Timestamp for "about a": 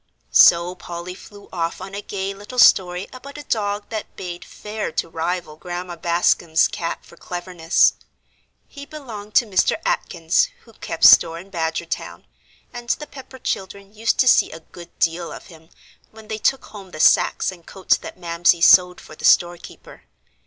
3.13-3.43